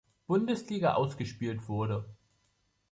[0.27, 2.09] Bundesliga ausgespielt wurde.